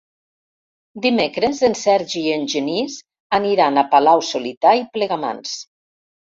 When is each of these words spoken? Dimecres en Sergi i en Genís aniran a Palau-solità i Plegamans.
Dimecres 1.05 1.61
en 1.67 1.77
Sergi 1.81 2.23
i 2.23 2.33
en 2.39 2.49
Genís 2.55 2.97
aniran 3.41 3.79
a 3.79 3.87
Palau-solità 3.95 4.75
i 4.83 4.85
Plegamans. 4.99 5.57